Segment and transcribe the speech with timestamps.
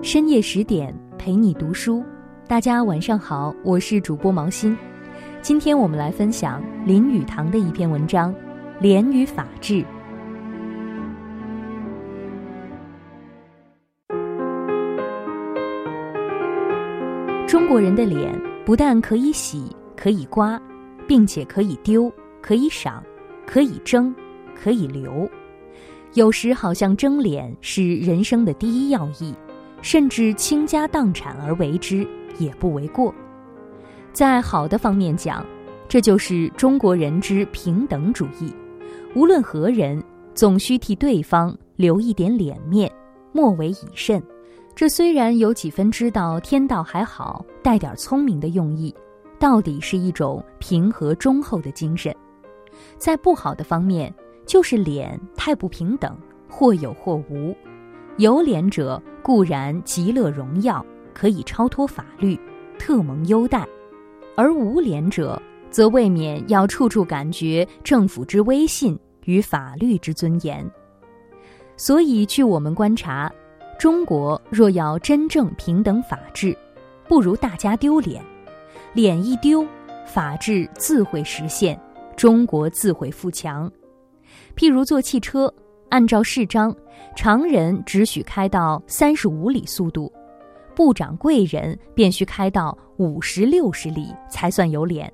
[0.00, 2.04] 深夜十点陪你读书，
[2.46, 4.76] 大家晚上好，我是主播毛心。
[5.42, 8.32] 今天我们来分享林语堂的一篇文章
[8.80, 9.74] 《脸与法治》。
[17.46, 19.64] 中国人的脸不但可以洗，
[19.96, 20.60] 可以刮，
[21.08, 22.10] 并且可以丢，
[22.40, 23.02] 可以赏，
[23.44, 24.14] 可以争，
[24.54, 25.28] 可以留。
[26.14, 29.34] 有时好像争脸是人生的第一要义。
[29.82, 32.06] 甚至倾家荡产而为之
[32.38, 33.14] 也不为过。
[34.12, 35.44] 在好的方面讲，
[35.88, 38.52] 这就是中国人之平等主义。
[39.14, 40.02] 无论何人，
[40.34, 42.90] 总需替对方留一点脸面，
[43.32, 44.22] 莫为以甚。
[44.74, 48.94] 这虽然有几分知道天道还好，带点聪明的用意，
[49.38, 52.14] 到底是一种平和忠厚的精神。
[52.96, 54.14] 在不好的方面，
[54.46, 56.16] 就是脸太不平等，
[56.48, 57.56] 或有或无。
[58.18, 60.84] 有脸者固然极乐荣耀，
[61.14, 62.36] 可以超脱法律，
[62.76, 63.60] 特蒙优待；
[64.34, 70.68] 而无脸者，则未免要处处感觉政府之威信与法律之尊严。
[71.76, 73.32] 所以，据我们观察，
[73.78, 76.56] 中国若要真正平等法治，
[77.06, 78.20] 不如大家丢脸，
[78.94, 79.64] 脸一丢，
[80.04, 81.80] 法治自会实现，
[82.16, 83.70] 中国自会富强。
[84.56, 85.54] 譬如坐汽车。
[85.90, 86.74] 按照市章，
[87.16, 90.12] 常人只许开到三十五里速度，
[90.74, 95.10] 部长贵人便需开到五十六十里才算有脸。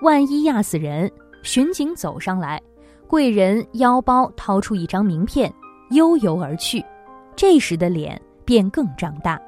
[0.00, 1.10] 万一压死人，
[1.42, 2.60] 巡警走上来，
[3.06, 5.52] 贵人腰包掏出一张名片，
[5.90, 6.82] 悠游而去，
[7.36, 9.38] 这时的脸便更胀大。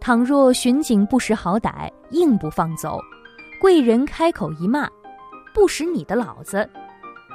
[0.00, 2.98] 倘若巡警不识好歹，硬不放走，
[3.60, 4.90] 贵人开口一骂
[5.54, 6.68] ：“不识你的老子！”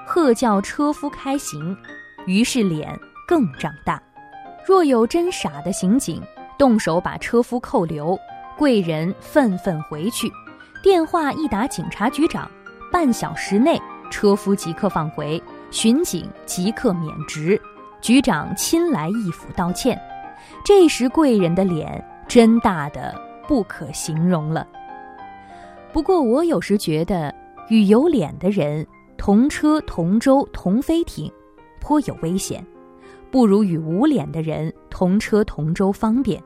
[0.05, 1.75] 喝叫车夫开行。
[2.27, 2.87] 于是脸
[3.27, 3.99] 更长大。
[4.63, 6.21] 若有真傻的刑警
[6.59, 8.15] 动手把车夫扣留，
[8.57, 10.31] 贵人愤愤回去，
[10.83, 12.49] 电话一打警察局长，
[12.91, 13.81] 半小时内
[14.11, 15.41] 车夫即刻放回，
[15.71, 17.59] 巡警即刻免职，
[18.01, 19.99] 局长亲来一府道歉。
[20.65, 23.15] 这时贵人的脸真大的
[23.47, 24.67] 不可形容了。
[25.93, 27.33] 不过我有时觉得，
[27.69, 28.85] 与有脸的人
[29.17, 31.31] 同车同舟同飞艇。
[31.87, 32.61] 颇有危险，
[33.31, 36.43] 不如与无脸的人同车同舟方便。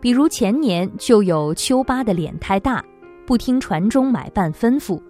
[0.00, 2.84] 比如前年就有秋八的脸太大，
[3.24, 5.00] 不听船中买办吩咐，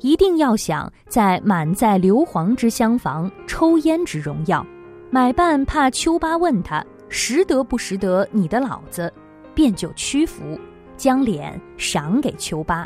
[0.00, 4.66] 一定要想在满载硫磺之厢房抽烟之荣耀。
[5.08, 9.12] 买办怕秋八问他识得不识得你的老子，
[9.54, 10.58] 便就屈服，
[10.96, 12.84] 将脸赏给秋八。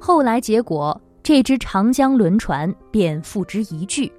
[0.00, 4.10] 后来结果，这只长江轮船便付之一炬。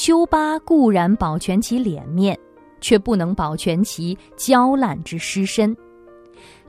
[0.00, 2.38] 秋八固然保全其脸面，
[2.80, 5.76] 却不能保全其焦烂之尸身。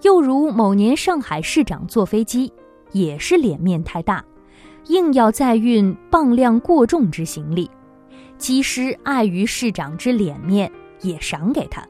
[0.01, 2.51] 又如某年上海市长坐飞机，
[2.91, 4.25] 也是脸面太大，
[4.87, 7.69] 硬要载运磅量过重之行李，
[8.39, 10.69] 机师碍于市长之脸面，
[11.01, 11.87] 也赏给他。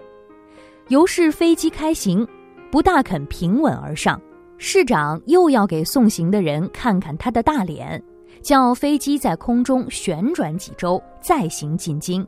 [0.89, 2.27] 由是飞机开行，
[2.69, 4.21] 不大肯平稳而上，
[4.57, 8.03] 市长又要给送行的人看看他的大脸。
[8.41, 12.25] 叫飞机在空中旋转几周，再行进京。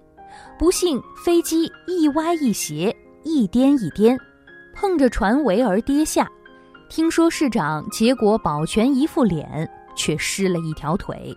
[0.57, 4.17] 不幸飞机一歪一斜，一颠一颠，
[4.73, 6.27] 碰着船桅而跌下。
[6.89, 11.35] 听说市长结果保全一副脸，却失了一条腿。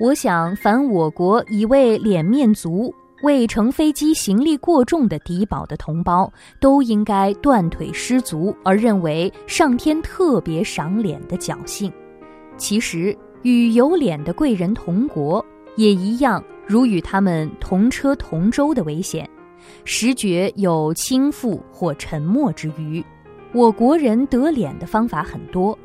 [0.00, 2.92] 我想，凡我国已为脸面足、
[3.22, 11.92] 为乘飞机行李过重的低保的同胞，都应该断腿失足，而认为上天特别赏脸的侥幸。
[12.56, 13.16] 其实。
[13.42, 15.44] 与有脸的贵人同国，
[15.76, 19.28] 也一样，如与他们同车同舟的危险，
[19.84, 23.04] 实觉有轻负或沉默之余。
[23.52, 25.78] 我国人得脸的方法很多，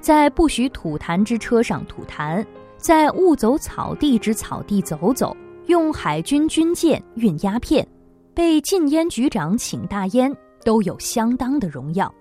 [0.00, 2.44] 在不许吐痰之车上吐痰，
[2.76, 5.34] 在勿走草地之草地走走，
[5.66, 7.86] 用海军军舰运鸦片，
[8.34, 10.30] 被禁烟局长请大烟，
[10.64, 12.12] 都有相当的荣耀。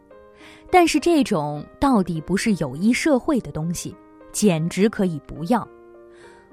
[0.71, 3.93] 但是这种到底不是有益社会的东西。
[4.35, 5.65] 简直可以不要，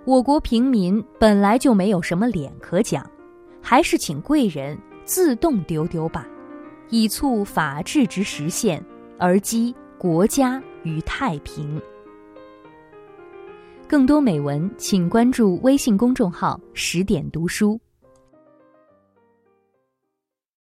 [0.04, 3.04] 我国平民本来就没有什么脸可讲，
[3.60, 6.24] 还是请贵人自动丢丢吧，
[6.90, 8.80] 以促法治之实现，
[9.18, 11.82] 而积国家于太平。
[13.88, 17.80] 更多美文，请关注微信公众号“十点读书”。